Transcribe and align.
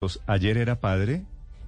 Pues, 0.00 0.20
ayer 0.28 0.58
era 0.58 0.78
padre 0.78 1.24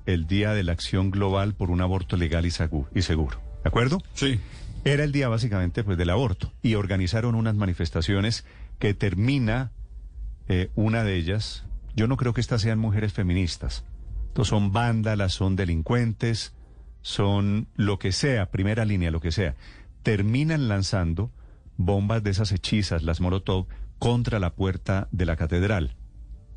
el 0.06 0.28
día 0.28 0.54
de 0.54 0.62
la 0.62 0.70
acción 0.70 1.10
global 1.10 1.54
por 1.54 1.68
un 1.72 1.80
aborto 1.80 2.16
legal 2.16 2.46
y 2.46 2.52
seguro. 2.52 3.40
¿De 3.64 3.68
acuerdo? 3.68 4.00
Sí. 4.14 4.38
Era 4.84 5.02
el 5.02 5.10
día 5.10 5.28
básicamente 5.28 5.82
pues 5.82 5.98
del 5.98 6.10
aborto 6.10 6.52
y 6.62 6.76
organizaron 6.76 7.34
unas 7.34 7.56
manifestaciones 7.56 8.46
que 8.78 8.94
termina 8.94 9.72
eh, 10.48 10.70
una 10.76 11.02
de 11.02 11.16
ellas. 11.16 11.64
Yo 11.96 12.06
no 12.06 12.16
creo 12.16 12.32
que 12.32 12.40
estas 12.40 12.62
sean 12.62 12.78
mujeres 12.78 13.12
feministas. 13.12 13.84
Estos 14.28 14.46
son 14.46 14.70
vándalas, 14.70 15.32
son 15.32 15.56
delincuentes, 15.56 16.54
son 17.02 17.66
lo 17.74 17.98
que 17.98 18.12
sea, 18.12 18.52
primera 18.52 18.84
línea, 18.84 19.10
lo 19.10 19.20
que 19.20 19.32
sea. 19.32 19.56
Terminan 20.04 20.68
lanzando 20.68 21.32
bombas 21.76 22.22
de 22.22 22.30
esas 22.30 22.52
hechizas, 22.52 23.02
las 23.02 23.20
Molotov, 23.20 23.66
contra 23.98 24.38
la 24.38 24.54
puerta 24.54 25.08
de 25.10 25.26
la 25.26 25.34
catedral. 25.34 25.96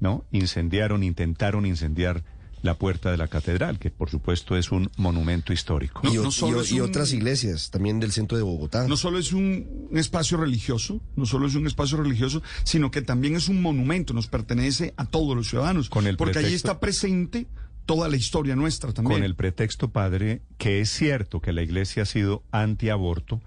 ¿No? 0.04 0.26
Incendiaron, 0.32 1.02
intentaron 1.02 1.66
incendiar 1.66 2.24
la 2.62 2.76
puerta 2.78 3.10
de 3.12 3.18
la 3.18 3.28
catedral, 3.28 3.78
que 3.80 3.90
por 3.90 4.10
supuesto 4.10 4.56
es 4.56 4.72
un 4.72 4.90
monumento 4.98 5.52
histórico. 5.54 6.02
No, 6.04 6.14
y, 6.14 6.18
no 6.18 6.30
solo 6.32 6.58
y 6.58 6.60
o- 6.60 6.62
es 6.62 6.72
y 6.72 6.80
un- 6.82 6.90
otras 6.90 7.12
iglesias 7.14 7.72
también 7.72 8.00
del 8.00 8.12
centro 8.12 8.38
de 8.38 8.44
Bogotá. 8.44 8.88
No 8.88 8.96
solo 8.98 9.18
es 9.18 9.34
un, 9.34 9.88
un 9.92 9.98
espacio 9.98 10.38
religioso, 10.38 11.02
no 11.16 11.26
solo 11.26 11.48
es 11.48 11.56
un 11.56 11.68
espacio 11.68 11.98
religioso, 11.98 12.42
sino 12.64 12.92
que 12.92 13.02
también 13.02 13.36
es 13.36 13.50
un 13.50 13.62
monumento, 13.62 14.14
nos 14.14 14.28
pertenece 14.28 14.94
a 14.98 15.06
todos 15.06 15.36
los 15.36 15.50
ciudadanos. 15.50 15.90
Con 15.90 16.06
el 16.08 16.16
porque 16.18 16.40
allí 16.40 16.54
está 16.54 16.80
presente 16.80 17.48
toda 17.86 18.08
la 18.08 18.16
historia 18.18 18.56
nuestra 18.56 18.94
también. 18.94 19.20
Con 19.20 19.24
el 19.26 19.36
pretexto, 19.36 19.92
padre, 19.92 20.42
que 20.58 20.80
es 20.82 20.90
cierto 20.90 21.42
que 21.42 21.52
la 21.54 21.64
iglesia 21.64 22.04
ha 22.04 22.06
sido 22.06 22.44
antiaborto. 22.52 23.42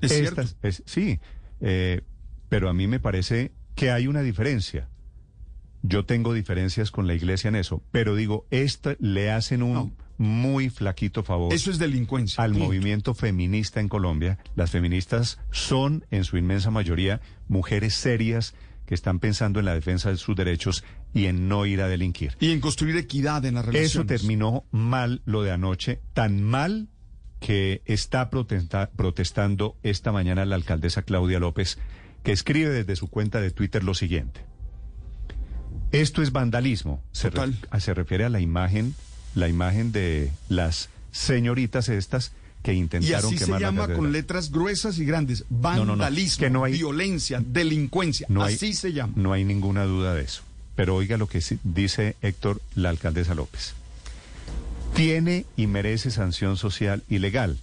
Es 0.00 0.12
cierto. 0.12 0.40
Estas- 0.42 0.56
es- 0.62 0.82
sí, 0.86 1.18
eh, 1.60 2.02
pero 2.48 2.68
a 2.68 2.74
mí 2.74 2.86
me 2.86 3.00
parece 3.00 3.50
que 3.74 3.90
hay 3.90 4.06
una 4.06 4.22
diferencia. 4.22 4.88
Yo 5.82 6.04
tengo 6.04 6.32
diferencias 6.32 6.90
con 6.90 7.06
la 7.06 7.14
iglesia 7.14 7.48
en 7.48 7.56
eso, 7.56 7.82
pero 7.90 8.14
digo, 8.14 8.46
esta 8.50 8.94
le 9.00 9.30
hacen 9.32 9.62
un 9.62 9.72
No. 9.74 9.92
muy 10.16 10.70
flaquito 10.70 11.22
favor. 11.24 11.52
Eso 11.52 11.70
es 11.70 11.78
delincuencia. 11.78 12.42
al 12.44 12.52
punto. 12.52 12.66
movimiento 12.66 13.14
feminista 13.14 13.80
en 13.80 13.88
Colombia. 13.88 14.38
Las 14.54 14.70
feministas 14.70 15.40
son, 15.50 16.04
en 16.10 16.24
su 16.24 16.36
inmensa 16.36 16.70
mayoría, 16.70 17.20
mujeres 17.48 17.94
serias 17.94 18.54
que 18.86 18.94
están 18.94 19.18
pensando 19.18 19.58
en 19.58 19.64
la 19.64 19.74
defensa 19.74 20.10
de 20.10 20.16
sus 20.16 20.36
derechos 20.36 20.84
y 21.14 21.26
en 21.26 21.48
no 21.48 21.66
ir 21.66 21.80
a 21.80 21.88
delinquir. 21.88 22.36
Y 22.40 22.50
en 22.52 22.60
construir 22.60 22.96
equidad 22.96 23.44
en 23.44 23.54
las 23.54 23.64
relaciones. 23.64 23.90
Eso 23.90 24.06
terminó 24.06 24.64
mal 24.70 25.22
lo 25.24 25.42
de 25.42 25.50
anoche, 25.50 26.00
tan 26.14 26.42
mal 26.42 26.88
que 27.40 27.82
está 27.86 28.30
protesta- 28.30 28.90
protestando 28.94 29.76
esta 29.82 30.12
mañana 30.12 30.44
la 30.44 30.54
alcaldesa 30.56 31.02
Claudia 31.02 31.40
López, 31.40 31.78
que 32.22 32.30
escribe 32.32 32.70
desde 32.70 32.94
su 32.94 33.08
cuenta 33.08 33.40
de 33.40 33.50
Twitter 33.50 33.82
lo 33.82 33.94
siguiente. 33.94 34.44
Esto 35.92 36.22
es 36.22 36.32
vandalismo. 36.32 37.02
Se, 37.12 37.28
re- 37.28 37.30
Total. 37.34 37.58
a- 37.70 37.80
se 37.80 37.94
refiere 37.94 38.24
a 38.24 38.28
la 38.28 38.40
imagen, 38.40 38.94
la 39.34 39.48
imagen 39.48 39.92
de 39.92 40.30
las 40.48 40.88
señoritas 41.12 41.88
estas 41.88 42.32
que 42.62 42.72
Y 42.74 42.78
intentaron 42.78 43.26
así 43.26 43.38
se 43.38 43.44
quemar 43.46 43.60
llama 43.60 43.88
con 43.92 44.12
letras 44.12 44.50
gruesas 44.50 44.98
y 44.98 45.04
grandes. 45.04 45.44
no, 45.50 45.84
no, 45.84 45.86
Vandalismo, 45.96 46.40
que 46.40 46.50
no 46.50 46.64
hay- 46.64 46.72
violencia, 46.74 47.42
delincuencia. 47.44 48.26
Hay- 48.40 48.54
así 48.54 48.72
se 48.74 48.92
llama. 48.92 49.12
No 49.16 49.32
hay 49.32 49.44
ninguna 49.44 49.84
duda 49.84 50.14
de 50.14 50.22
eso. 50.22 50.42
Pero 50.76 50.94
oiga 50.96 51.16
lo 51.18 51.26
que 51.28 51.42
dice 51.64 52.16
Héctor, 52.22 52.62
la 52.74 52.88
alcaldesa 52.90 53.34
López. 53.34 53.74
Tiene 54.94 55.44
y 55.56 55.66
merece 55.66 56.10
sanción 56.10 56.56
social 56.56 57.02
y 57.08 57.18
legal. 57.18 57.58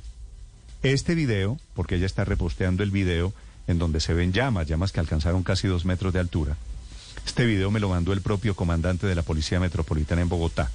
Este 0.83 1.15
video, 1.15 1.59
porque 1.73 1.95
ella 1.95 2.05
está 2.05 2.25
reposteando 2.25 2.83
el 2.83 2.91
video 2.91 3.33
en 3.67 3.79
donde 3.79 3.99
se 3.99 4.13
ven 4.13 4.33
llamas, 4.33 4.67
llamas 4.67 4.91
que 4.91 4.99
alcanzaron 4.99 5.43
casi 5.43 5.67
dos 5.67 5.85
metros 5.85 6.13
de 6.13 6.19
altura. 6.19 6.57
Este 7.29 7.45
video 7.45 7.69
me 7.69 7.79
lo 7.79 7.89
mandó 7.89 8.11
el 8.11 8.21
propio 8.21 8.55
comandante 8.55 9.05
de 9.05 9.13
la 9.13 9.21
Policía 9.21 9.59
Metropolitana 9.59 10.23
en 10.23 10.29
Bogotá. 10.29 10.71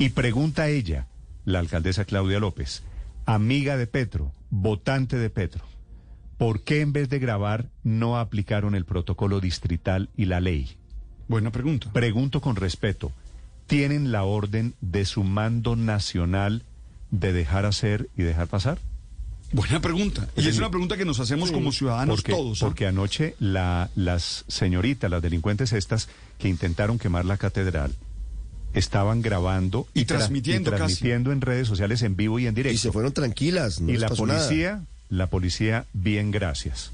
Y 0.00 0.08
pregunta 0.08 0.62
a 0.62 0.68
ella, 0.68 1.06
la 1.44 1.60
alcaldesa 1.60 2.04
Claudia 2.04 2.40
López, 2.40 2.82
amiga 3.24 3.76
de 3.76 3.86
Petro, 3.86 4.32
votante 4.50 5.16
de 5.16 5.30
Petro, 5.30 5.64
¿por 6.38 6.62
qué 6.64 6.80
en 6.80 6.92
vez 6.92 7.08
de 7.08 7.20
grabar 7.20 7.70
no 7.84 8.18
aplicaron 8.18 8.74
el 8.74 8.84
protocolo 8.84 9.38
distrital 9.38 10.10
y 10.16 10.24
la 10.24 10.40
ley? 10.40 10.76
Buena 11.28 11.52
pregunta. 11.52 11.92
Pregunto 11.92 12.40
con 12.40 12.56
respeto, 12.56 13.12
¿tienen 13.68 14.10
la 14.10 14.24
orden 14.24 14.74
de 14.80 15.04
su 15.04 15.22
mando 15.22 15.76
nacional 15.76 16.64
de 17.12 17.32
dejar 17.32 17.64
hacer 17.64 18.10
y 18.16 18.22
dejar 18.22 18.48
pasar? 18.48 18.78
Buena 19.52 19.80
pregunta. 19.80 20.28
Y 20.36 20.48
es 20.48 20.56
una 20.58 20.70
pregunta 20.70 20.96
que 20.96 21.04
nos 21.04 21.20
hacemos 21.20 21.52
como 21.52 21.72
ciudadanos 21.72 22.16
porque, 22.16 22.32
todos. 22.32 22.62
¿ah? 22.62 22.66
Porque 22.66 22.86
anoche 22.86 23.34
la- 23.38 23.90
las 23.94 24.44
señoritas, 24.48 25.10
las 25.10 25.20
delincuentes 25.22 25.72
estas 25.72 26.08
que 26.38 26.48
intentaron 26.48 26.98
quemar 26.98 27.24
la 27.26 27.36
catedral, 27.36 27.92
estaban 28.74 29.20
grabando 29.20 29.86
Y 29.92 30.02
tra- 30.02 30.06
transmitiendo 30.18 30.70
y 30.70 30.74
transmitiendo 30.74 31.32
en 31.32 31.40
redes 31.42 31.68
sociales 31.68 32.00
en 32.02 32.16
vivo 32.16 32.38
y 32.38 32.46
en 32.46 32.54
directo. 32.54 32.74
y 32.74 32.78
se 32.78 32.90
fueron 32.92 33.12
tranquilas, 33.12 33.80
no 33.80 33.90
y 33.92 33.98
la 33.98 34.06
nada. 34.08 34.16
policía, 34.16 34.84
la 35.10 35.26
policía, 35.28 35.84
bien 35.92 36.30
gracias. 36.30 36.92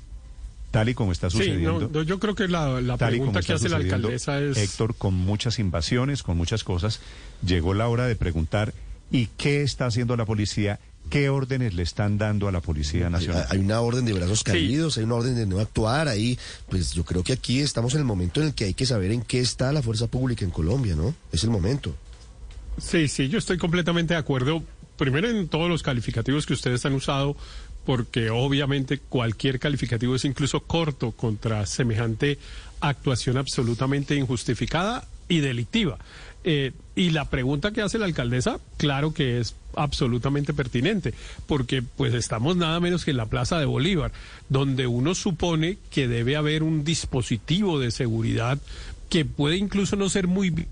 Tal 0.72 0.88
y 0.90 0.94
como 0.94 1.12
está 1.12 1.30
Sí, 1.30 1.38
sucediendo. 1.38 1.80
no, 1.80 1.88
no, 1.88 2.02
yo 2.02 2.18
creo 2.18 2.34
que 2.34 2.46
la, 2.48 2.80
la 2.82 2.96
pregunta 2.98 3.40
que 3.40 3.52
hace 3.54 3.68
la 3.70 3.76
alcaldesa 3.76 4.40
es... 4.40 4.58
Héctor, 4.58 4.96
con 4.96 5.14
muchas 5.14 5.58
invasiones, 5.60 6.22
con 6.24 6.36
muchas 6.36 6.62
cosas, 6.64 7.00
llegó 7.46 7.72
la 7.72 7.88
hora 7.88 8.06
de 8.06 8.16
preguntar 8.16 8.74
¿y 9.10 9.28
qué 9.38 9.62
está 9.62 9.86
haciendo 9.86 10.16
la 10.16 10.26
policía? 10.26 10.78
¿Qué 11.10 11.28
órdenes 11.28 11.74
le 11.74 11.82
están 11.82 12.18
dando 12.18 12.48
a 12.48 12.52
la 12.52 12.60
Policía 12.60 13.06
Hay, 13.06 13.12
Nacional? 13.12 13.46
hay 13.48 13.58
una 13.58 13.80
orden 13.80 14.04
de 14.04 14.12
brazos 14.12 14.44
caídos, 14.44 14.98
hay 14.98 15.04
una 15.04 15.14
orden 15.14 15.34
de 15.34 15.46
no 15.46 15.58
actuar 15.60 16.08
ahí. 16.08 16.38
Pues 16.68 16.92
yo 16.92 17.04
creo 17.04 17.22
que 17.22 17.32
aquí 17.32 17.60
estamos 17.60 17.94
en 17.94 18.00
el 18.00 18.04
momento 18.04 18.40
en 18.40 18.48
el 18.48 18.54
que 18.54 18.64
hay 18.64 18.74
que 18.74 18.86
saber 18.86 19.12
en 19.12 19.22
qué 19.22 19.40
está 19.40 19.72
la 19.72 19.82
fuerza 19.82 20.06
pública 20.06 20.44
en 20.44 20.50
Colombia, 20.50 20.94
¿no? 20.94 21.14
Es 21.32 21.44
el 21.44 21.50
momento. 21.50 21.94
Sí, 22.78 23.08
sí, 23.08 23.28
yo 23.28 23.38
estoy 23.38 23.58
completamente 23.58 24.14
de 24.14 24.20
acuerdo. 24.20 24.62
Primero 24.96 25.28
en 25.28 25.48
todos 25.48 25.68
los 25.68 25.82
calificativos 25.82 26.44
que 26.44 26.52
ustedes 26.52 26.84
han 26.84 26.92
usado, 26.92 27.36
porque 27.86 28.30
obviamente 28.30 28.98
cualquier 28.98 29.58
calificativo 29.58 30.14
es 30.14 30.24
incluso 30.24 30.60
corto 30.60 31.12
contra 31.12 31.64
semejante 31.66 32.38
actuación 32.80 33.38
absolutamente 33.38 34.14
injustificada 34.14 35.06
y 35.28 35.40
delictiva. 35.40 35.98
Eh, 36.44 36.72
y 36.94 37.10
la 37.10 37.26
pregunta 37.28 37.72
que 37.72 37.82
hace 37.82 37.98
la 37.98 38.06
alcaldesa, 38.06 38.58
claro 38.76 39.12
que 39.12 39.38
es 39.40 39.54
absolutamente 39.76 40.54
pertinente, 40.54 41.12
porque 41.46 41.82
pues 41.82 42.14
estamos 42.14 42.56
nada 42.56 42.80
menos 42.80 43.04
que 43.04 43.10
en 43.10 43.16
la 43.16 43.26
Plaza 43.26 43.58
de 43.58 43.66
Bolívar, 43.66 44.12
donde 44.48 44.86
uno 44.86 45.14
supone 45.14 45.78
que 45.90 46.08
debe 46.08 46.36
haber 46.36 46.62
un 46.62 46.84
dispositivo 46.84 47.78
de 47.78 47.90
seguridad 47.90 48.58
que 49.08 49.24
puede 49.24 49.56
incluso 49.56 49.96
no 49.96 50.08
ser 50.08 50.26
muy 50.26 50.50
vi- 50.50 50.66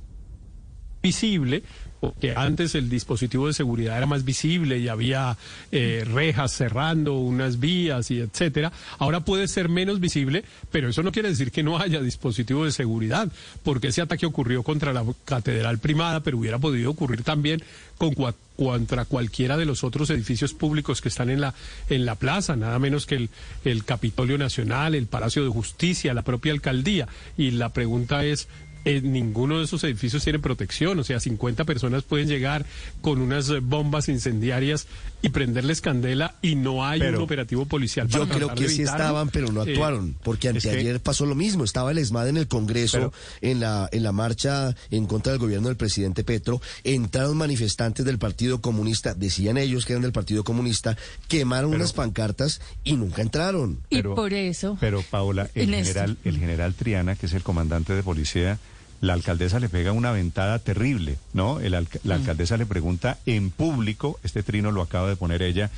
visible, 1.03 1.63
porque 2.01 2.35
antes 2.37 2.75
el 2.75 2.89
dispositivo 2.89 3.47
de 3.47 3.53
seguridad 3.53 3.97
era 3.97 4.07
más 4.07 4.25
visible 4.25 4.79
y 4.79 4.89
había 4.89 5.37
eh, 5.73 6.05
rejas 6.07 6.53
cerrando 6.53 7.15
unas 7.15 7.59
vías 7.61 8.11
y 8.11 8.21
etcétera. 8.21 8.73
Ahora 8.99 9.21
puede 9.21 9.49
ser 9.49 9.69
menos 9.69 10.01
visible, 10.01 10.45
pero 10.71 10.89
eso 10.89 11.03
no 11.03 11.13
quiere 11.13 11.29
decir 11.29 11.51
que 11.51 11.63
no 11.63 11.79
haya 11.79 12.01
dispositivo 12.01 12.65
de 12.65 12.73
seguridad, 12.73 13.31
porque 13.63 13.89
ese 13.89 14.03
ataque 14.03 14.27
ocurrió 14.27 14.63
contra 14.63 14.93
la 14.93 15.05
catedral 15.25 15.79
primada, 15.79 16.21
pero 16.21 16.39
hubiera 16.39 16.59
podido 16.59 16.91
ocurrir 16.91 17.23
también 17.23 17.63
con 17.99 18.15
contra 18.57 19.05
cualquiera 19.05 19.57
de 19.57 19.67
los 19.67 19.85
otros 19.85 20.09
edificios 20.11 20.55
públicos 20.55 21.03
que 21.03 21.09
están 21.09 21.29
en 21.29 21.41
la 21.41 21.55
en 21.91 22.07
la 22.07 22.15
plaza, 22.15 22.57
nada 22.57 22.79
menos 22.79 23.07
que 23.07 23.17
el, 23.17 23.31
el 23.65 23.85
Capitolio 23.85 24.39
Nacional, 24.39 24.95
el 24.95 25.07
Palacio 25.07 25.45
de 25.45 25.51
Justicia, 25.51 26.15
la 26.15 26.23
propia 26.23 26.53
alcaldía. 26.53 27.07
Y 27.37 27.53
la 27.53 27.71
pregunta 27.71 28.25
es 28.25 28.49
eh, 28.87 29.01
ninguno 29.03 29.59
de 29.59 29.65
esos 29.65 29.85
edificios 29.85 30.25
tiene 30.25 30.39
protección, 30.39 30.99
o 30.99 31.05
sea, 31.05 31.21
50 31.21 31.65
personas 31.65 32.05
pueden 32.05 32.29
llegar 32.29 32.65
con 33.03 33.21
unas 33.21 33.51
bombas 33.61 34.09
incendiarias 34.09 34.87
y 35.23 35.29
prenderles 35.31 35.81
candela 35.81 36.37
y 36.41 36.55
no 36.55 36.87
hay 36.87 37.01
Pero 37.01 37.19
un 37.19 37.25
operativo 37.25 37.67
policial 37.67 38.09
para 38.09 38.25
Yo 38.25 38.31
creo 38.31 38.55
que 38.55 38.69
sí 38.69 38.83
estaban, 38.83 39.29
pero 39.31 39.51
no 39.53 39.65
Eh, 39.65 39.73
actuaron, 39.73 40.15
porque 40.23 40.49
es 40.49 40.63
que- 40.63 40.71
anteayer 40.71 41.01
pasó 41.01 41.27
lo 41.27 41.35
mismo. 41.35 41.65
Estaba 41.65 41.91
el 41.91 41.99
ESMAD 41.99 42.29
en 42.29 42.37
el 42.39 42.49
Congreso, 42.49 42.97
Pero- 42.99 43.13
en 43.53 43.61
la 43.61 43.89
en 43.93 44.03
la 44.03 44.13
marcha 44.13 44.75
en 44.91 45.07
contra 45.07 45.33
del 45.33 45.41
gobierno 45.41 45.69
del 45.69 45.77
presidente 45.77 46.23
Petro. 46.25 46.61
Entraron 46.85 47.37
manifestantes 47.37 48.05
del 48.07 48.19
Partido 48.19 48.61
Comunista, 48.61 49.15
decían 49.15 49.59
ellos 49.59 49.85
que 49.85 49.93
eran 49.95 50.03
del 50.03 50.13
Partido 50.13 50.45
Comunista, 50.45 50.97
quemaron 51.29 51.75
unas 51.75 51.93
pancartas 51.93 52.61
y 52.85 52.93
nunca 52.95 53.23
entraron. 53.23 53.81
Y 53.91 53.97
Pero- 53.97 54.15
por 54.15 54.33
eso, 54.33 54.77
Pero 54.81 55.03
Paula, 55.03 55.51
el 55.55 55.71
general, 55.75 56.17
el 56.25 56.39
general 56.39 56.75
Triana, 56.75 57.17
que 57.17 57.27
es 57.27 57.33
el 57.33 57.43
comandante 57.43 57.93
de 57.95 58.03
policía, 58.05 58.59
la 59.01 59.13
alcaldesa 59.13 59.61
le 59.61 59.69
pega 59.69 59.93
una 59.93 60.11
ventada 60.13 60.59
terrible, 60.59 61.19
¿no? 61.33 61.61
El 61.61 61.75
alca- 61.75 61.99
Mm. 62.03 62.09
la 62.09 62.15
alcaldesa 62.17 62.57
le 62.57 62.67
pregunta 62.67 63.19
en 63.27 63.51
público, 63.51 64.19
este 64.23 64.43
trino 64.43 64.73
lo 64.73 64.83
acaba 64.83 65.09
de 65.09 65.17
poner 65.17 65.43
ella, 65.43 65.71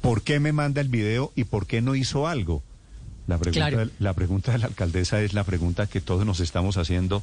¿por 0.00 0.22
qué 0.22 0.40
me 0.40 0.52
manda 0.52 0.80
el 0.80 0.88
video 0.88 1.32
y 1.36 1.44
por 1.44 1.66
qué 1.66 1.80
no 1.82 1.94
hizo 1.94 2.26
algo? 2.26 2.62
La 3.26 3.36
pregunta, 3.38 3.68
Claro. 3.68 3.90
la 3.98 4.14
pregunta 4.14 4.52
de 4.52 4.58
la 4.58 4.66
alcaldesa 4.66 5.20
es 5.20 5.34
la 5.34 5.44
pregunta 5.44 5.86
que 5.86 6.00
todos 6.00 6.24
nos 6.24 6.40
estamos 6.40 6.78
haciendo 6.78 7.22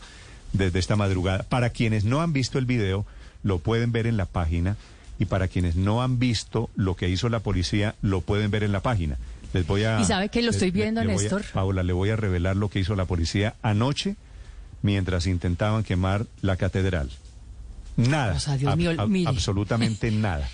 desde 0.53 0.77
esta 0.79 0.95
madrugada. 0.95 1.43
Para 1.49 1.71
quienes 1.71 2.05
no 2.05 2.21
han 2.21 2.31
visto 2.31 2.59
el 2.59 2.65
video, 2.65 3.05
lo 3.41 3.57
pueden 3.59 3.91
ver 3.91 4.05
en 4.05 4.17
la 4.17 4.25
página 4.25 4.77
y 5.17 5.25
para 5.25 5.47
quienes 5.47 5.75
no 5.75 6.03
han 6.03 6.19
visto 6.19 6.69
lo 6.75 6.95
que 6.95 7.09
hizo 7.09 7.29
la 7.29 7.39
policía, 7.39 7.95
lo 8.03 8.21
pueden 8.21 8.51
ver 8.51 8.63
en 8.63 8.71
la 8.71 8.81
página. 8.81 9.17
Les 9.53 9.65
voy 9.65 9.83
a 9.85 9.99
¿Y 9.99 10.05
sabe 10.05 10.29
que 10.29 10.41
lo 10.43 10.51
estoy 10.51 10.69
viendo, 10.71 11.03
Néstor? 11.03 11.43
Paula, 11.53 11.81
le 11.81 11.93
voy 11.93 12.09
a 12.11 12.15
revelar 12.17 12.55
lo 12.55 12.69
que 12.69 12.79
hizo 12.79 12.95
la 12.95 13.05
policía 13.05 13.55
anoche 13.63 14.15
mientras 14.81 15.27
intentaban 15.27 15.83
quemar 15.83 16.25
la 16.41 16.55
catedral. 16.57 17.09
Nada. 17.97 18.33
O 18.35 18.39
sea, 18.39 18.57
Dios 18.57 18.73
Ab- 18.73 18.77
mío, 18.77 18.91
ab- 18.91 19.07
mire. 19.07 19.29
absolutamente 19.29 20.11
nada. 20.11 20.47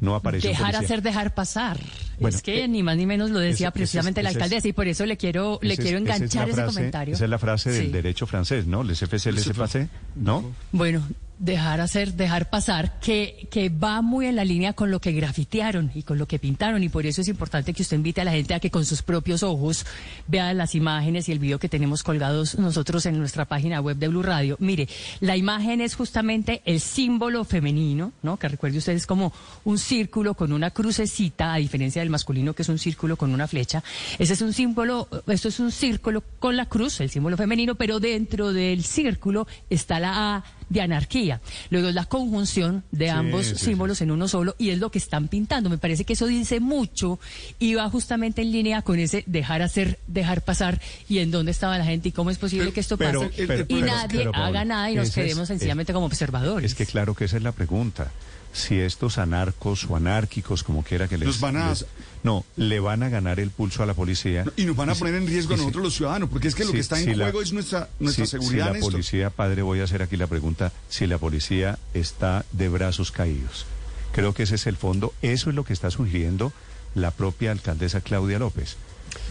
No 0.00 0.14
apareció 0.14 0.50
Dejar 0.50 0.66
policía. 0.72 0.84
hacer, 0.86 1.02
dejar 1.02 1.34
pasar. 1.34 1.78
Bueno, 2.20 2.36
es 2.36 2.42
que 2.42 2.62
eh, 2.64 2.68
ni 2.68 2.84
más 2.84 2.96
ni 2.96 3.04
menos 3.04 3.30
lo 3.30 3.40
decía 3.40 3.68
ese- 3.68 3.72
precisamente 3.74 4.20
es- 4.20 4.24
la 4.24 4.30
alcaldesa 4.30 4.68
y 4.68 4.72
por 4.72 4.86
eso 4.86 5.04
le 5.06 5.16
quiero, 5.16 5.58
le 5.60 5.76
quiero 5.76 5.98
enganchar 5.98 6.48
ese 6.48 6.56
frase- 6.62 6.74
comentario. 6.74 7.14
Esa 7.14 7.24
es 7.24 7.30
la 7.30 7.38
frase 7.38 7.70
del 7.72 7.86
Sí. 7.86 7.92
derecho 7.92 8.26
francés, 8.26 8.66
¿no? 8.66 8.84
Les 8.84 9.02
FC, 9.02 9.32
les 9.32 9.46
FC, 9.48 9.88
¿no? 10.14 10.54
Bueno, 10.70 11.02
dejar 11.38 11.80
hacer, 11.80 12.14
dejar 12.14 12.50
pasar, 12.50 12.98
que, 13.00 13.48
que 13.50 13.68
va 13.68 14.02
muy 14.02 14.26
en 14.26 14.36
la 14.36 14.44
línea 14.44 14.72
con 14.72 14.90
lo 14.90 15.00
que 15.00 15.12
grafitearon 15.12 15.90
y 15.94 16.02
con 16.02 16.18
lo 16.18 16.26
que 16.26 16.38
pintaron. 16.38 16.82
Y 16.82 16.88
por 16.88 17.06
eso 17.06 17.20
es 17.20 17.28
importante 17.28 17.72
que 17.72 17.82
usted 17.82 17.96
invite 17.96 18.20
a 18.20 18.24
la 18.24 18.32
gente 18.32 18.54
a 18.54 18.60
que 18.60 18.70
con 18.70 18.84
sus 18.84 19.02
propios 19.02 19.42
ojos 19.42 19.86
vea 20.26 20.52
las 20.54 20.74
imágenes 20.74 21.28
y 21.28 21.32
el 21.32 21.38
video 21.38 21.58
que 21.58 21.68
tenemos 21.68 22.02
colgados 22.02 22.58
nosotros 22.58 23.06
en 23.06 23.18
nuestra 23.18 23.44
página 23.44 23.80
web 23.80 23.96
de 23.96 24.08
Blue 24.08 24.22
Radio. 24.22 24.56
Mire, 24.58 24.88
la 25.20 25.36
imagen 25.36 25.80
es 25.80 25.94
justamente 25.94 26.62
el 26.64 26.80
símbolo 26.80 27.44
femenino, 27.44 28.12
¿no? 28.22 28.36
Que 28.36 28.48
recuerde 28.48 28.78
usted 28.78 28.94
es 28.94 29.06
como 29.06 29.32
un 29.64 29.78
círculo 29.78 30.34
con 30.34 30.52
una 30.52 30.70
crucecita, 30.70 31.54
a 31.54 31.58
diferencia 31.58 32.02
del 32.02 32.10
masculino 32.10 32.52
que 32.54 32.62
es 32.62 32.68
un 32.68 32.78
círculo 32.78 33.16
con 33.16 33.32
una 33.32 33.46
flecha. 33.46 33.82
Ese 34.18 34.32
es 34.32 34.42
un 34.42 34.52
símbolo, 34.52 35.08
esto 35.26 35.48
es 35.48 35.60
un 35.60 35.70
círculo 35.70 36.22
con 36.38 36.56
la 36.56 36.66
cruz, 36.66 37.00
el 37.00 37.10
símbolo 37.10 37.36
femenino, 37.36 37.76
pero 37.76 38.00
dentro 38.00 38.52
del 38.52 38.82
círculo 38.84 39.46
está 39.70 40.00
la 40.00 40.36
A 40.36 40.44
de 40.68 40.80
anarquía. 40.80 41.40
Luego 41.70 41.88
es 41.88 41.94
la 41.94 42.04
conjunción 42.04 42.84
de 42.90 43.06
Sí, 43.06 43.10
ambos 43.10 43.46
sí, 43.46 43.54
sí. 43.56 43.64
símbolos 43.66 44.00
en 44.02 44.10
uno 44.10 44.28
solo 44.28 44.54
y 44.58 44.70
es 44.70 44.78
lo 44.78 44.90
que 44.90 44.98
están 44.98 45.28
pintando. 45.28 45.70
Me 45.70 45.78
parece 45.78 46.04
que 46.04 46.12
eso 46.12 46.26
dice 46.26 46.60
mucho 46.60 47.18
y 47.58 47.74
va 47.74 47.88
justamente 47.90 48.42
en 48.42 48.52
línea 48.52 48.82
con 48.82 48.98
ese 48.98 49.24
dejar 49.26 49.62
hacer, 49.62 49.98
dejar 50.06 50.42
pasar 50.42 50.80
y 51.08 51.18
en 51.18 51.30
dónde 51.30 51.52
estaba 51.52 51.78
la 51.78 51.84
gente 51.84 52.08
y 52.10 52.12
cómo 52.12 52.30
es 52.30 52.38
posible 52.38 52.66
Pero- 52.66 52.74
que 52.74 52.80
esto 52.80 52.96
pero- 52.96 53.20
pase 53.22 53.46
pero- 53.46 53.62
y 53.62 53.66
pero- 53.66 53.86
nadie 53.86 54.28
haga 54.34 54.64
nada 54.64 54.90
y 54.90 54.94
nos 54.96 55.10
quedemos 55.10 55.42
es- 55.42 55.48
sencillamente 55.48 55.92
como 55.92 56.06
observadores. 56.06 56.72
Es 56.72 56.76
que 56.76 56.86
claro 56.86 57.14
que 57.14 57.24
esa 57.24 57.36
es 57.36 57.42
la 57.42 57.52
pregunta. 57.52 58.10
Si 58.52 58.78
estos 58.80 59.18
anarcos 59.18 59.84
o 59.88 59.94
anárquicos, 59.96 60.64
como 60.64 60.82
quiera 60.82 61.06
que 61.06 61.16
les... 61.18 61.38
Van 61.40 61.56
a- 61.56 61.68
les- 61.70 61.86
no, 62.24 62.44
le 62.56 62.80
van 62.80 63.02
a 63.02 63.08
ganar 63.08 63.38
el 63.38 63.50
pulso 63.50 63.82
a 63.82 63.86
la 63.86 63.94
policía. 63.94 64.44
Y 64.56 64.64
nos 64.64 64.74
van 64.74 64.90
a 64.90 64.94
poner 64.94 65.14
en 65.14 65.26
riesgo 65.26 65.54
a 65.54 65.56
si- 65.56 65.62
nosotros 65.62 65.84
los 65.84 65.94
ciudadanos, 65.94 66.28
porque 66.30 66.48
es 66.48 66.54
que 66.54 66.64
lo 66.64 66.70
si- 66.70 66.74
que 66.74 66.80
está 66.80 66.98
en 66.98 67.04
si 67.04 67.14
la- 67.14 67.26
juego 67.26 67.42
es 67.42 67.52
nuestra, 67.52 67.88
nuestra 68.00 68.26
seguridad. 68.26 68.68
Si 68.72 68.74
la 68.74 68.80
policía, 68.80 69.30
padre, 69.30 69.62
voy 69.62 69.80
a 69.80 69.84
hacer 69.84 70.02
aquí 70.02 70.16
la 70.16 70.26
pregunta, 70.26 70.72
si 70.88 71.06
la 71.06 71.18
policía 71.18 71.78
está 71.94 72.44
de 72.52 72.68
brazos 72.68 73.12
caídos. 73.12 73.66
Creo 74.12 74.34
que 74.34 74.44
ese 74.44 74.56
es 74.56 74.66
el 74.66 74.76
fondo. 74.76 75.12
Eso 75.22 75.50
es 75.50 75.56
lo 75.56 75.64
que 75.64 75.72
está 75.74 75.90
sugiriendo 75.90 76.52
la 76.94 77.10
propia 77.12 77.52
alcaldesa 77.52 78.00
Claudia 78.00 78.38
López. 78.38 78.76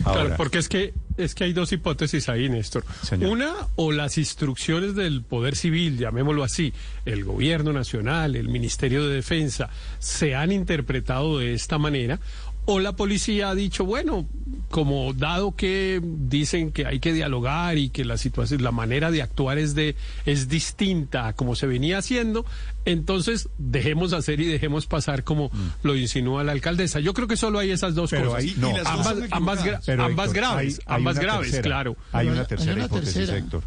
Ahora, 0.03 0.21
Claro, 0.21 0.37
porque 0.37 0.57
es 0.59 0.69
que 0.69 0.93
es 1.17 1.33
que 1.33 1.45
hay 1.45 1.53
dos 1.53 1.71
hipótesis 1.71 2.29
ahí, 2.29 2.47
Néstor. 2.47 2.85
Señor. 3.01 3.31
Una, 3.31 3.53
o 3.75 3.91
las 3.91 4.17
instrucciones 4.19 4.95
del 4.95 5.23
Poder 5.23 5.55
Civil, 5.55 5.97
llamémoslo 5.97 6.43
así, 6.43 6.73
el 7.05 7.23
Gobierno 7.23 7.73
Nacional, 7.73 8.35
el 8.35 8.49
Ministerio 8.49 9.07
de 9.07 9.15
Defensa, 9.15 9.69
se 9.97 10.35
han 10.35 10.51
interpretado 10.51 11.39
de 11.39 11.53
esta 11.53 11.79
manera, 11.79 12.19
o 12.67 12.79
la 12.79 12.91
policía 12.95 13.49
ha 13.49 13.55
dicho, 13.55 13.83
bueno, 13.85 14.27
como 14.69 15.13
dado 15.13 15.55
que 15.55 16.01
dicen 16.03 16.73
que 16.73 16.85
hay 16.85 16.99
que 16.99 17.13
dialogar 17.13 17.77
y 17.77 17.89
que 17.89 18.03
la 18.03 18.17
situación, 18.17 18.61
la 18.61 18.71
manera 18.71 19.09
de 19.09 19.21
actuar 19.21 19.57
es 19.57 19.73
de 19.73 19.95
es 20.25 20.49
distinta 20.49 21.27
a 21.29 21.33
como 21.33 21.55
se 21.55 21.65
venía 21.67 21.97
haciendo, 21.97 22.45
entonces 22.83 23.47
dejemos 23.57 24.11
hacer 24.11 24.41
y 24.41 24.45
dejemos 24.45 24.85
pasar 24.85 25.23
como 25.23 25.49
lo 25.83 25.95
insinúa 25.95 26.43
la 26.43 26.51
alcaldesa. 26.51 26.99
Yo 26.99 27.13
creo 27.13 27.27
que 27.29 27.37
solo 27.37 27.59
hay 27.59 27.71
esas 27.71 27.95
dos 27.95 28.11
Mm. 28.11 28.15
Pero 28.15 28.29
cosas. 28.31 28.43
ahí- 28.43 28.55
no. 28.57 28.69
Y 28.69 28.73
las 28.73 28.83
dos 28.83 28.91
ambas, 28.91 29.07
ambas, 29.31 29.57
gra- 29.59 29.61
equivocadas. 29.61 29.85
Pero, 29.85 30.03
ambas 30.03 30.27
Héctor, 30.27 30.35
graves, 30.41 30.79
hay- 30.79 30.83
hay 30.85 30.95
ambas 30.97 31.15
una 31.15 31.23
graves, 31.23 31.41
tercera. 31.47 31.63
claro. 31.63 31.97
Hay 32.11 32.27
una 32.27 32.45
tercera 32.45 32.71
hay 32.71 32.77
una 32.77 32.85
hipótesis, 32.85 33.13
tercera. 33.13 33.37
Héctor. 33.37 33.63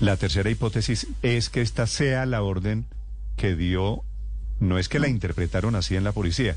La 0.00 0.16
tercera 0.16 0.50
hipótesis 0.50 1.06
es 1.22 1.48
que 1.48 1.60
esta 1.60 1.86
sea 1.86 2.26
la 2.26 2.42
orden 2.42 2.86
que 3.36 3.54
dio, 3.54 4.02
no 4.58 4.78
es 4.78 4.88
que 4.88 4.98
la 4.98 5.08
interpretaron 5.08 5.76
así 5.76 5.94
en 5.94 6.02
la 6.02 6.10
policía, 6.12 6.56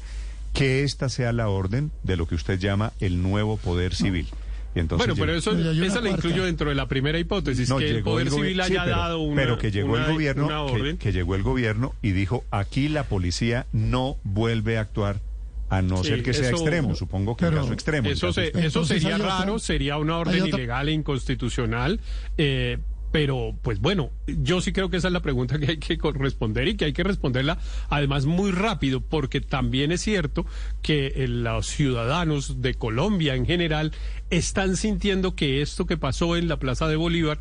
que 0.55 0.83
esta 0.83 1.09
sea 1.09 1.31
la 1.33 1.49
orden 1.49 1.91
de 2.03 2.17
lo 2.17 2.27
que 2.27 2.33
usted 2.35 2.57
llama 2.57 2.93
el 2.99 3.21
nuevo 3.21 3.57
poder 3.57 3.93
civil. 3.93 4.27
Y 4.73 4.79
entonces 4.79 5.07
Bueno, 5.07 5.21
pero 5.21 5.37
eso, 5.37 5.51
esa 5.85 6.01
la 6.01 6.09
incluyo 6.09 6.43
dentro 6.43 6.69
de 6.69 6.75
la 6.75 6.87
primera 6.87 7.17
hipótesis, 7.19 7.69
No, 7.69 7.77
que 7.77 7.89
el 7.89 8.03
Poder 8.03 8.29
Civil 8.29 8.55
sí, 8.55 8.61
haya 8.73 8.83
pero- 8.83 8.97
dado 8.97 9.19
una, 9.19 9.41
pero 9.41 9.57
que 9.57 9.71
llegó 9.71 9.93
una- 9.93 10.05
el 10.07 10.11
gobierno 10.13 10.45
una 10.47 10.55
que- 10.65 10.73
orden. 10.81 10.97
que, 10.97 11.11
llegó 11.13 11.35
el 11.35 11.43
gobierno 11.43 11.93
y 12.01 12.11
dijo 12.11 12.43
aquí 12.51 12.89
la 12.89 13.03
policía 13.03 13.67
no 13.71 14.17
vuelve 14.23 14.77
a 14.77 14.81
actuar 14.81 15.21
a 15.69 15.81
no 15.81 16.03
Sí, 16.03 16.09
ser 16.09 16.23
que 16.23 16.33
sea 16.33 16.49
extremo 16.49 16.93
supongo 16.93 17.35
que 17.37 17.45
en 17.45 17.53
caso 17.55 17.71
extremo 17.73 18.09
Eso, 18.09 18.27
caso 18.27 18.33
se- 18.33 18.43
extremo. 18.47 18.67
eso 18.67 18.85
sería 18.85 19.17
raro, 19.17 19.59
sería 19.59 19.97
una 19.97 20.17
orden 20.17 20.45
ilegal 20.47 20.89
e 20.89 20.91
inconstitucional. 20.91 21.99
eh, 22.37 22.77
pero, 23.15 23.57
pues 23.61 23.79
bueno, 23.79 24.11
yo 24.27 24.59
sí 24.59 24.73
creo 24.73 24.89
que 24.89 24.97
esa 24.97 25.07
es 25.07 25.13
la 25.13 25.21
pregunta 25.21 25.57
que 25.57 25.67
hay 25.67 25.77
que 25.77 25.97
corresponder 25.97 26.67
y 26.67 26.75
que 26.75 26.83
hay 26.83 26.91
que 26.91 27.05
responderla 27.05 27.59
además 27.87 28.25
muy 28.25 28.51
rápido, 28.51 28.99
porque 28.99 29.39
también 29.39 29.93
es 29.93 30.01
cierto 30.01 30.45
que 30.81 31.13
eh, 31.15 31.29
los 31.29 31.65
ciudadanos 31.65 32.61
de 32.61 32.73
Colombia 32.73 33.35
en 33.35 33.45
general 33.45 33.93
están 34.31 34.75
sintiendo 34.75 35.33
que 35.33 35.61
esto 35.61 35.85
que 35.85 35.95
pasó 35.95 36.35
en 36.35 36.49
la 36.49 36.59
Plaza 36.59 36.89
de 36.89 36.97
Bolívar 36.97 37.39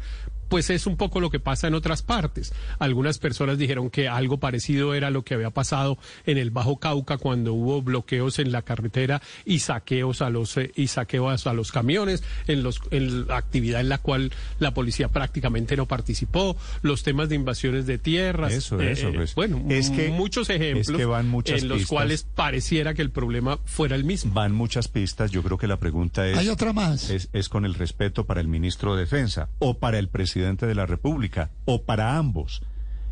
pues 0.54 0.70
es 0.70 0.86
un 0.86 0.96
poco 0.96 1.18
lo 1.18 1.30
que 1.30 1.40
pasa 1.40 1.66
en 1.66 1.74
otras 1.74 2.02
partes. 2.02 2.52
Algunas 2.78 3.18
personas 3.18 3.58
dijeron 3.58 3.90
que 3.90 4.06
algo 4.08 4.38
parecido 4.38 4.94
era 4.94 5.10
lo 5.10 5.24
que 5.24 5.34
había 5.34 5.50
pasado 5.50 5.98
en 6.26 6.38
el 6.38 6.52
Bajo 6.52 6.78
Cauca 6.78 7.18
cuando 7.18 7.54
hubo 7.54 7.82
bloqueos 7.82 8.38
en 8.38 8.52
la 8.52 8.62
carretera 8.62 9.20
y 9.44 9.58
saqueos 9.58 10.22
a 10.22 10.30
los 10.30 10.56
eh, 10.56 10.70
y 10.76 10.86
saqueos 10.86 11.48
a 11.48 11.54
los 11.54 11.72
camiones 11.72 12.22
en 12.46 12.62
los 12.62 12.80
en 12.92 13.26
la 13.26 13.36
actividad 13.36 13.80
en 13.80 13.88
la 13.88 13.98
cual 13.98 14.30
la 14.60 14.72
policía 14.74 15.08
prácticamente 15.08 15.76
no 15.76 15.86
participó, 15.86 16.56
los 16.82 17.02
temas 17.02 17.28
de 17.28 17.34
invasiones 17.34 17.86
de 17.86 17.98
tierras, 17.98 18.52
Eso, 18.52 18.80
eh, 18.80 18.92
eso, 18.92 19.08
eh, 19.08 19.12
pues. 19.14 19.34
bueno, 19.34 19.60
Es 19.70 19.90
que- 19.90 20.10
muchos 20.10 20.50
es 20.50 20.60
ejemplos 20.60 20.96
que 20.96 21.04
van 21.04 21.28
muchas 21.28 21.62
en 21.62 21.68
los 21.68 21.78
pistas. 21.78 21.90
cuales 21.90 22.22
pareciera 22.32 22.94
que 22.94 23.02
el 23.02 23.10
problema 23.10 23.58
fuera 23.64 23.96
el 23.96 24.04
mismo. 24.04 24.32
van 24.32 24.52
muchas 24.54 24.86
pistas 24.86 25.32
yo 25.32 25.42
creo 25.42 25.58
que 25.58 25.66
la 25.66 25.78
pregunta 25.80 26.28
es 26.28 26.38
Hay 26.38 26.48
otra 26.48 26.72
más. 26.72 27.10
es, 27.10 27.28
es 27.32 27.48
con 27.48 27.64
el 27.64 27.74
respeto 27.74 28.24
para 28.24 28.40
el 28.40 28.46
ministro 28.46 28.94
de 28.94 29.00
Defensa 29.00 29.48
o 29.58 29.78
para 29.78 29.98
el 29.98 30.06
presidente 30.08 30.43
de 30.44 30.74
la 30.74 30.86
República 30.86 31.50
o 31.64 31.82
para 31.84 32.16
ambos. 32.16 32.62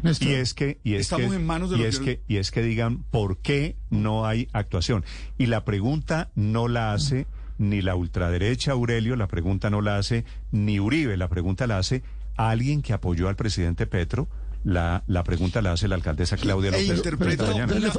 Néstor. 0.03 0.29
Y 0.29 0.33
es 0.33 0.55
que 0.55 0.79
y 0.83 0.95
es 0.95 1.03
Estamos 1.03 1.31
que, 1.31 1.37
en 1.37 1.47
manos 1.47 1.71
de 1.71 1.77
y 1.77 1.79
los 1.81 1.89
es 1.95 2.01
que- 2.01 2.21
y 2.27 2.37
es 2.39 2.51
que 2.51 2.63
digan 2.63 3.05
por 3.11 3.39
qué 3.39 3.77
no 3.91 4.27
hay 4.27 4.49
actuación. 4.53 5.05
Y 5.39 5.47
la 5.47 5.65
pregunta 5.65 6.31
no 6.35 6.67
la 6.69 6.93
hace 6.93 7.27
ni 7.59 7.83
la 7.83 7.95
ultraderecha 7.95 8.73
Aurelio, 8.73 9.15
la 9.17 9.29
pregunta 9.29 9.71
no 9.71 9.81
la 9.81 9.99
hace 9.99 10.25
ni 10.51 10.81
Uribe, 10.81 11.17
la 11.17 11.29
pregunta 11.29 11.67
la 11.69 11.79
hace 11.79 12.03
alguien 12.37 12.83
que 12.83 12.93
apoyó 12.93 13.29
al 13.29 13.37
presidente 13.37 13.87
Petro. 13.87 14.29
La, 14.65 15.03
la 15.07 15.23
pregunta 15.25 15.61
la 15.63 15.73
hace 15.73 15.87
la 15.89 15.95
alcaldesa 15.97 16.37
Claudia 16.37 16.71
E 16.71 16.87
López. 16.87 17.05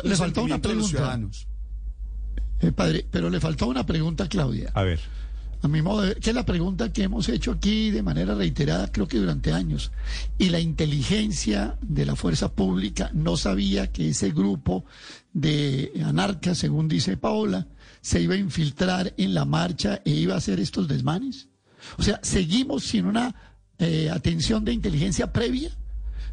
le 0.04 0.16
faltó 0.16 0.44
una 0.44 0.60
pregunta. 0.60 1.20
Eh, 2.62 2.72
padre, 2.72 3.06
pero 3.12 3.30
le 3.30 3.40
faltó 3.40 3.68
una 3.68 3.86
pregunta, 3.86 4.28
Claudia. 4.30 4.72
A 4.74 4.84
ver. 4.84 5.00
A 5.64 5.70
mi 5.70 5.82
modo 5.82 6.02
de 6.02 6.10
ver, 6.10 6.20
que 6.20 6.32
es 6.32 6.36
la 6.36 6.46
pregunta 6.46 6.92
que 6.92 7.04
hemos 7.04 7.30
hecho 7.30 7.52
aquí 7.52 7.90
de 7.90 8.04
manera 8.04 8.36
reiterada, 8.36 8.92
creo 8.92 9.08
que 9.08 9.18
durante 9.18 9.54
años. 9.54 9.94
Y 10.38 10.50
la 10.50 10.60
inteligencia 10.60 11.78
de 11.82 12.06
la 12.06 12.18
fuerza 12.18 12.52
pública 12.52 13.10
no 13.14 13.38
sabía 13.38 13.90
que 13.90 14.10
ese 14.10 14.32
grupo 14.32 14.84
de 15.32 15.94
anarcas, 16.04 16.58
según 16.58 16.90
dice 16.90 17.16
Paola, 17.16 17.66
se 18.02 18.22
iba 18.22 18.36
a 18.36 18.40
infiltrar 18.40 19.14
en 19.16 19.34
la 19.34 19.46
marcha 19.46 20.02
e 20.04 20.12
iba 20.12 20.34
a 20.34 20.40
hacer 20.40 20.60
estos 20.60 20.90
desmanes. 20.90 21.48
O 21.98 22.04
sea, 22.04 22.20
seguimos 22.24 22.84
sin 22.84 23.06
una 23.06 23.34
eh, 23.80 24.10
atención 24.10 24.66
de 24.66 24.74
inteligencia 24.74 25.32
previa, 25.32 25.72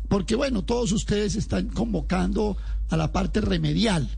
porque 0.08 0.34
bueno, 0.34 0.64
todos 0.64 0.90
ustedes 0.90 1.36
están 1.36 1.68
convocando 1.68 2.56
a 2.88 2.96
la 2.96 3.12
parte 3.12 3.40
remedial 3.40 4.08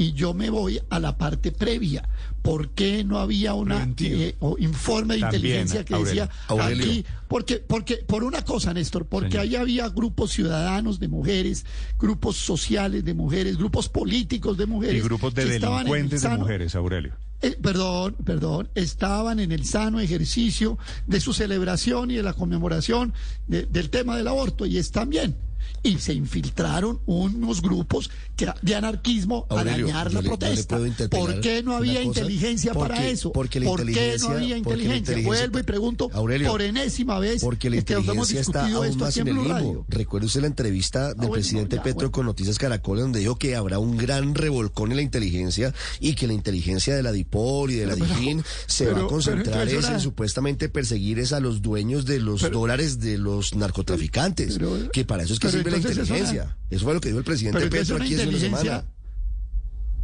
y 0.00 0.12
yo 0.14 0.32
me 0.32 0.48
voy 0.48 0.80
a 0.88 0.98
la 0.98 1.18
parte 1.18 1.52
previa. 1.52 2.08
¿Por 2.40 2.70
qué 2.70 3.04
no 3.04 3.18
había 3.18 3.52
una 3.52 3.86
eh, 3.98 4.34
o 4.40 4.56
informe 4.58 5.16
de 5.16 5.20
También, 5.20 5.36
inteligencia 5.42 5.84
que 5.84 5.92
Aurelio. 5.94 6.22
decía 6.22 6.36
Aurelio. 6.48 6.84
aquí? 6.86 7.04
Porque, 7.28 7.56
porque, 7.58 7.96
por 7.98 8.24
una 8.24 8.42
cosa, 8.42 8.72
Néstor, 8.72 9.04
porque 9.04 9.32
Señor. 9.32 9.42
ahí 9.44 9.56
había 9.56 9.88
grupos 9.90 10.30
ciudadanos 10.32 10.98
de 11.00 11.08
mujeres, 11.08 11.66
grupos 11.98 12.36
sociales 12.38 13.04
de 13.04 13.12
mujeres, 13.12 13.58
grupos 13.58 13.90
políticos 13.90 14.56
de 14.56 14.64
mujeres. 14.64 14.96
Y 14.96 15.04
grupos 15.06 15.34
de 15.34 15.44
delincuentes 15.44 16.22
de 16.22 16.28
mujeres, 16.30 16.74
Aurelio. 16.74 17.12
eh, 17.42 17.58
perdón, 17.60 18.16
perdón, 18.24 18.70
estaban 18.74 19.38
en 19.38 19.52
el 19.52 19.66
sano 19.66 20.00
ejercicio 20.00 20.78
de 21.06 21.20
su 21.20 21.34
celebración 21.34 22.10
y 22.10 22.14
de 22.16 22.22
la 22.22 22.32
conmemoración 22.32 23.12
de- 23.48 23.66
del 23.66 23.90
tema 23.90 24.16
del 24.16 24.28
aborto 24.28 24.64
y 24.64 24.78
están 24.78 25.10
bien. 25.10 25.36
Y 25.82 25.98
se 25.98 26.12
infiltraron 26.12 27.00
unos 27.06 27.62
grupos 27.62 28.10
que, 28.36 28.48
de 28.62 28.74
anarquismo 28.74 29.46
Aurelio, 29.48 29.86
a 29.86 29.88
dañar 29.88 30.12
la 30.12 30.20
le- 30.20 30.28
protesta. 30.28 30.78
¿Por 31.10 31.40
qué 31.40 31.62
no 31.62 31.74
había 31.74 32.02
inteligencia 32.02 32.74
para 32.74 33.06
eso? 33.06 33.32
porque 33.32 33.60
la 33.60 33.66
¿Por 33.66 33.86
qué 33.86 34.16
no 34.20 34.28
había 34.28 34.56
inteligencia? 34.56 34.96
inteligencia- 35.16 35.26
Vuelvo 35.26 35.58
y 35.58 35.62
pregunto 35.62 36.10
Aurelio, 36.12 36.50
por 36.50 36.62
enésima 36.62 37.18
vez 37.18 37.42
Porque 37.42 37.70
la 37.70 37.80
que 37.82 37.92
hemos 37.94 38.04
inteligencia 38.30 38.40
está 38.40 38.66
esto 38.66 38.98
más 38.98 39.08
aquí 39.10 39.20
en 39.20 39.28
el 39.28 39.34
Blue. 39.34 39.48
Radio. 39.48 39.86
Recuerde 39.88 40.26
usted 40.26 40.40
la 40.42 40.46
entrevista 40.48 41.08
del 41.08 41.16
bueno, 41.16 41.32
presidente 41.32 41.76
ya, 41.76 41.82
Petro 41.82 41.96
bueno. 42.00 42.12
con 42.12 42.26
Noticias 42.26 42.58
Caracol, 42.58 42.98
donde 43.00 43.20
dijo 43.20 43.36
que 43.36 43.56
habrá 43.56 43.78
un 43.78 43.96
gran 43.96 44.34
revolcón 44.34 44.90
en 44.90 44.96
la 44.96 45.02
inteligencia 45.02 45.72
y 46.00 46.14
que 46.14 46.26
la 46.26 46.32
inteligencia 46.34 46.94
de 46.94 47.02
la 47.02 47.12
DIPOL 47.12 47.70
y 47.70 47.76
de 47.76 47.86
la 47.86 47.94
Pero- 47.94 48.06
DIFIN 48.06 48.44
se 48.66 48.84
pero- 48.84 48.96
va 48.98 49.04
a 49.04 49.08
concentrar 49.08 49.68
es 49.68 49.88
en 49.88 50.00
supuestamente 50.00 50.68
perseguir 50.68 51.18
es 51.18 51.32
a 51.32 51.40
los 51.40 51.62
dueños 51.62 52.04
de 52.06 52.20
los 52.20 52.42
dólares 52.50 53.00
de 53.00 53.18
los 53.18 53.54
narcotraficantes, 53.54 54.58
que 54.92 55.04
para 55.04 55.22
eso 55.22 55.34
es 55.34 55.38
que 55.40 55.49
pero 55.52 55.62
sirve 55.64 55.70
la 55.70 55.76
entonces 55.76 56.02
es 56.02 56.08
una- 56.10 56.18
inteligencia. 56.18 56.56
Eso 56.70 56.84
fue 56.84 56.94
lo 56.94 57.00
que 57.00 57.08
dijo 57.08 57.18
el 57.18 57.24
presidente 57.24 57.60
Petro 57.68 57.96
una 57.96 58.04
aquí 58.04 58.14
hace 58.14 58.22
una 58.22 58.32
inteligencia. 58.32 58.58
semana. 58.72 58.84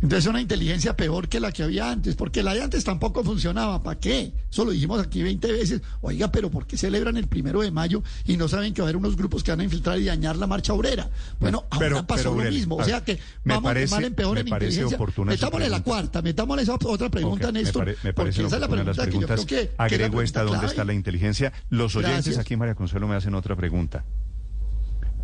Entonces 0.03 0.27
una 0.27 0.43
inteligencia 0.43 0.95
peor 0.95 1.27
que 1.27 1.41
la 1.41 1.51
que 1.53 1.63
había 1.63 1.91
antes, 1.91 2.17
porque 2.17 2.43
la 2.43 2.53
de 2.53 2.63
antes 2.63 2.85
tampoco 2.85 3.25
funcionaba. 3.25 3.83
¿Para 3.83 3.99
qué? 3.99 4.31
Eso 4.53 4.67
lo 4.67 4.73
dijimos 4.73 5.01
aquí 5.01 5.23
20 5.23 5.51
veces. 5.51 5.81
Oiga, 6.03 6.31
pero 6.31 6.51
¿por 6.51 6.67
qué 6.67 6.77
celebran 6.77 7.17
el 7.17 7.29
primero 7.29 7.63
de 7.63 7.71
mayo 7.71 8.03
y 8.27 8.37
no 8.37 8.47
saben 8.47 8.75
que 8.75 8.83
va 8.83 8.89
a 8.89 8.91
haber 8.91 8.99
unos 8.99 9.17
grupos 9.17 9.43
que 9.43 9.53
van 9.53 9.61
a 9.61 9.65
infiltrar 9.65 9.99
y 9.99 10.05
dañar 10.05 10.37
la 10.37 10.47
marcha 10.47 10.75
obrera? 10.75 11.09
Bueno, 11.41 11.65
Pero- 11.79 11.97
ahora 11.97 12.07
pasó 12.07 12.35
pero, 12.37 12.45
lo 12.45 12.51
mismo. 12.51 12.77
O 12.77 12.85
sea 12.85 12.97
ver, 13.01 13.05
que 13.17 13.23
me 13.45 13.55
vamos 13.55 13.71
parece- 13.71 13.87
de 13.87 13.91
mal 13.97 14.05
en 14.05 14.15
peor 14.15 14.35
me 14.35 14.41
en 14.41 14.49
parece 14.51 14.81
inteligencia. 14.83 15.25
Metámosle 15.25 15.69
la 15.71 15.83
cuarta, 15.83 16.21
metámosle 16.21 16.63
esa 16.65 16.75
otra 16.75 17.09
pregunta, 17.09 17.47
Ok, 17.49 17.53
me 17.55 17.63
Néstor. 17.63 17.85
pare- 17.87 17.93
me 17.93 18.13
porque 18.13 18.15
parecen 18.15 18.47
esa 18.47 18.57
es 18.57 18.61
la 18.61 18.67
las 18.67 18.77
pregunta 18.77 19.07
que 19.07 19.13
yo 19.19 19.27
creo 19.27 19.47
que, 19.47 19.47
que 19.47 19.61
es 19.63 19.71
la 19.79 19.85
Agrego 19.85 20.21
esta, 20.21 20.43
¿dónde 20.43 20.67
está 20.67 20.85
la 20.85 20.93
inteligencia? 20.93 21.55
Los 21.71 21.97
oyentes 21.97 22.27
Gracias. 22.27 22.39
aquí, 22.39 22.55
María 22.55 22.75
Consuelo, 22.75 23.09
me 23.09 23.15
hacen 23.17 23.35
otra 23.35 23.57
pregunta. 23.57 24.05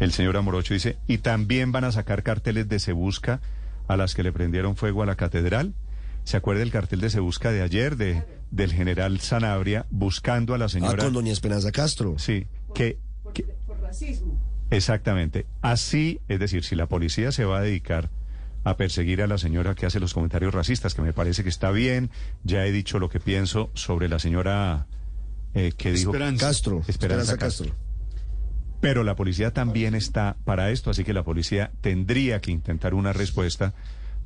El 0.03 0.13
señor 0.13 0.37
Amorocho 0.37 0.75
dice, 0.75 0.99
¿y 1.07 1.19
también 1.19 1.71
van 1.73 1.85
a 1.85 1.93
sacar 1.93 2.23
carteles 2.23 2.69
de 2.69 2.79
Se 2.81 2.93
Busca 2.93 3.41
a 3.89 3.97
las 3.97 4.15
que 4.15 4.23
le 4.23 4.33
prendieron 4.33 4.75
fuego 4.77 5.03
a 5.03 5.07
la 5.07 5.15
catedral? 5.17 5.75
¿Se 6.25 6.37
acuerda 6.37 6.63
el 6.63 6.71
cartel 6.73 7.01
de 7.01 7.11
Se 7.11 7.21
Busca 7.21 7.51
de 7.53 7.63
ayer, 7.63 7.97
de, 7.97 8.25
del 8.51 8.73
general 8.73 9.21
Sanabria, 9.21 9.87
buscando 9.91 10.55
a 10.55 10.59
la 10.59 10.65
Ah, 10.65 10.69
señora... 10.69 11.05
con 11.05 11.13
doña 11.13 11.33
Esperanza 11.33 11.71
Castro. 11.73 12.17
Sí, 12.19 12.47
que... 12.75 12.99
que- 13.33 13.47
Exactamente. 14.71 15.47
Así, 15.61 16.21
es 16.29 16.41
decir, 16.41 16.65
si 16.65 16.75
la 16.75 16.87
policía 16.87 17.31
se 17.31 17.45
va 17.45 17.59
a 17.59 17.63
dedicar 17.63 18.11
a 18.65 18.77
perseguir 18.77 19.21
a 19.23 19.27
la 19.27 19.39
señora 19.39 19.75
que 19.75 19.87
hace 19.87 20.01
los 20.01 20.15
comentarios 20.15 20.55
racistas, 20.55 20.95
que 20.95 21.03
me 21.03 21.13
parece 21.13 21.43
que 21.43 21.49
está 21.49 21.71
bien, 21.71 22.11
ya 22.45 22.65
he 22.67 22.73
dicho 22.73 22.99
lo 22.99 23.09
que 23.09 23.21
pienso 23.21 23.71
sobre 23.75 24.09
la 24.09 24.19
señora 24.19 24.87
eh, 25.55 25.73
que 25.77 25.93
dijo... 25.93 26.11
Esperanza. 26.13 26.47
Castro. 26.47 26.79
Esperanza 26.89 26.91
Esperanza 27.33 27.37
Castro. 27.37 27.67
Castro. 27.67 27.92
Pero 28.83 29.05
la 29.05 29.15
policía 29.15 29.53
también 29.53 29.95
está 29.95 30.35
para 30.45 30.73
esto, 30.73 30.91
así 30.91 31.05
que 31.05 31.13
la 31.13 31.23
policía 31.23 31.71
tendría 31.83 32.41
que 32.41 32.51
intentar 32.51 32.95
una 32.95 33.13
respuesta 33.13 33.75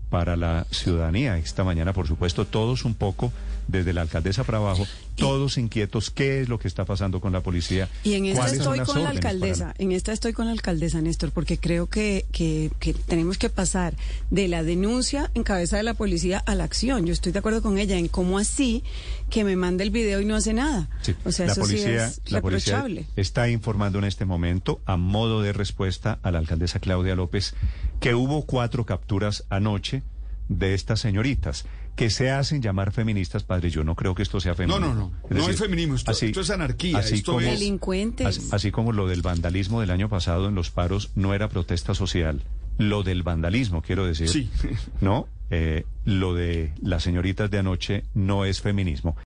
para 0.08 0.34
la 0.34 0.66
ciudadanía. 0.70 1.36
Esta 1.36 1.62
mañana, 1.62 1.92
por 1.92 2.06
supuesto, 2.08 2.46
todos 2.46 2.86
un 2.86 2.94
poco, 2.94 3.34
desde 3.68 3.92
la 3.92 4.00
alcaldesa 4.00 4.44
para 4.44 4.56
abajo, 4.56 4.86
todos 5.16 5.58
inquietos, 5.58 6.10
¿qué 6.10 6.40
es 6.40 6.48
lo 6.48 6.58
que 6.58 6.68
está 6.68 6.86
pasando 6.86 7.20
con 7.20 7.34
la 7.34 7.42
policía? 7.42 7.90
Y 8.02 8.14
en 8.14 8.24
esta 8.24 8.44
¿Cuáles 8.44 8.62
son 8.62 8.80
estoy 8.80 8.86
con 8.86 9.02
la 9.02 9.08
para 9.08 9.16
alcaldesa, 9.16 9.74
en 9.76 9.92
esta 9.92 10.12
estoy 10.12 10.32
con 10.32 10.46
la 10.46 10.52
alcaldesa, 10.52 11.02
Néstor, 11.02 11.32
porque 11.32 11.58
creo 11.58 11.86
que, 11.88 12.24
que, 12.32 12.70
que 12.78 12.94
tenemos 12.94 13.36
que 13.36 13.50
pasar 13.50 13.94
de 14.30 14.48
la 14.48 14.62
denuncia 14.62 15.30
en 15.34 15.42
cabeza 15.42 15.76
de 15.76 15.82
la 15.82 15.92
policía 15.92 16.38
a 16.38 16.54
la 16.54 16.64
acción. 16.64 17.04
Yo 17.04 17.12
estoy 17.12 17.32
de 17.32 17.40
acuerdo 17.40 17.60
con 17.60 17.76
ella 17.76 17.98
en 17.98 18.08
cómo 18.08 18.38
así 18.38 18.84
que 19.30 19.44
me 19.44 19.56
manda 19.56 19.82
el 19.82 19.90
video 19.90 20.20
y 20.20 20.24
no 20.24 20.36
hace 20.36 20.52
nada. 20.54 20.88
Sí, 21.02 21.14
O 21.24 21.32
sea, 21.32 21.46
la 21.46 21.52
eso 21.52 21.60
policía, 21.62 22.08
sí 22.08 22.20
es 22.26 22.32
la 22.32 22.40
policía 22.40 22.84
está 23.16 23.48
informando 23.48 23.98
en 23.98 24.04
este 24.04 24.24
momento, 24.24 24.80
a 24.86 24.96
modo 24.96 25.42
de 25.42 25.52
respuesta 25.52 26.18
a 26.22 26.30
la 26.30 26.38
alcaldesa 26.38 26.78
Claudia 26.78 27.16
López, 27.16 27.54
que 28.00 28.14
hubo 28.14 28.46
cuatro 28.46 28.86
capturas 28.86 29.44
anoche 29.50 30.02
de 30.48 30.74
estas 30.74 31.00
señoritas 31.00 31.64
que 31.96 32.10
se 32.10 32.30
hacen 32.30 32.60
llamar 32.60 32.92
feministas, 32.92 33.42
padre. 33.42 33.70
Yo 33.70 33.82
no 33.82 33.94
creo 33.96 34.14
que 34.14 34.22
esto 34.22 34.38
sea 34.38 34.54
feminismo. 34.54 34.86
no, 34.86 34.94
no. 34.94 35.12
Es 35.30 35.36
No 35.36 35.46
hay 35.46 35.56
feminismo, 35.56 35.94
esto- 35.96 36.12
esto 36.12 36.40
es 36.42 36.50
anarquía, 36.50 36.98
Así 36.98 37.14
esto 37.14 37.32
como, 37.32 37.46
es- 37.46 37.58
Delincuentes. 37.58 38.26
Así, 38.26 38.48
así 38.52 38.70
como 38.70 38.92
lo 38.92 39.08
del 39.08 39.22
vandalismo 39.22 39.80
del 39.80 39.90
año 39.90 40.08
pasado 40.10 40.46
en 40.48 40.54
los 40.54 40.70
paros 40.70 41.10
no 41.14 41.32
era 41.34 41.48
protesta 41.48 41.94
social, 41.94 42.42
lo 42.78 43.02
del 43.02 43.22
vandalismo, 43.22 43.82
quiero 43.82 44.04
decir. 44.06 44.28
Sí. 44.28 44.48
No, 45.00 45.28
Eh, 45.48 45.84
lo 46.04 46.34
de 46.34 46.72
las 46.82 47.04
señoritas 47.04 47.48
de 47.52 47.58
anoche 47.60 48.02
no 48.14 48.44
es 48.44 48.60
feminismo. 48.60 49.14